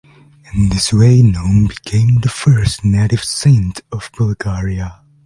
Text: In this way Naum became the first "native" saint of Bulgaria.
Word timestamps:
In 0.55 0.69
this 0.69 0.91
way 0.91 1.21
Naum 1.21 1.67
became 1.69 2.21
the 2.21 2.29
first 2.29 2.83
"native" 2.83 3.23
saint 3.23 3.81
of 3.91 4.09
Bulgaria. 4.17 5.01